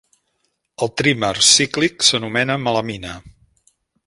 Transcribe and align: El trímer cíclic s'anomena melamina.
El 0.85 0.89
trímer 1.01 1.29
cíclic 1.49 2.09
s'anomena 2.09 2.59
melamina. 2.65 3.17